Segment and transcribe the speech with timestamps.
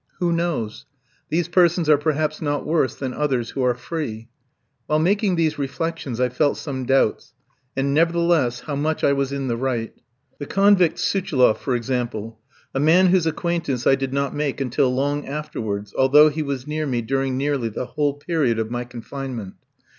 [0.17, 0.87] Who knows?
[1.29, 4.29] These persons are perhaps not worse than others who are free.
[4.87, 7.35] While making these reflections I felt some doubts,
[7.77, 9.93] and, nevertheless, how much I was in the right!
[10.39, 12.39] The convict Suchiloff, for example;
[12.73, 16.87] a man whose acquaintance I did not make until long afterwards, although he was near
[16.87, 19.53] me during nearly the whole period of my confinement.